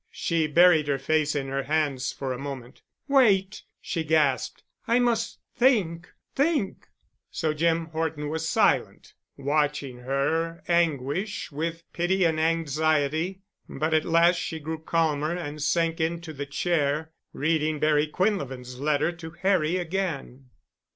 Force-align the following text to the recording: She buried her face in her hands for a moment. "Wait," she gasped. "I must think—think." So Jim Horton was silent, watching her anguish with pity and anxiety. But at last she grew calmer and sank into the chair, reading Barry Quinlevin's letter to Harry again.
She 0.09 0.47
buried 0.47 0.87
her 0.87 0.97
face 0.97 1.35
in 1.35 1.47
her 1.49 1.61
hands 1.61 2.11
for 2.11 2.33
a 2.33 2.39
moment. 2.39 2.81
"Wait," 3.07 3.61
she 3.79 4.03
gasped. 4.03 4.63
"I 4.87 4.97
must 4.97 5.37
think—think." 5.55 6.87
So 7.29 7.53
Jim 7.53 7.85
Horton 7.85 8.27
was 8.29 8.49
silent, 8.49 9.13
watching 9.37 9.99
her 9.99 10.63
anguish 10.67 11.51
with 11.51 11.83
pity 11.93 12.23
and 12.23 12.39
anxiety. 12.39 13.41
But 13.69 13.93
at 13.93 14.03
last 14.05 14.37
she 14.37 14.59
grew 14.59 14.79
calmer 14.79 15.35
and 15.35 15.61
sank 15.61 16.01
into 16.01 16.33
the 16.33 16.47
chair, 16.47 17.11
reading 17.31 17.77
Barry 17.77 18.07
Quinlevin's 18.07 18.79
letter 18.79 19.11
to 19.11 19.29
Harry 19.43 19.77
again. 19.77 20.49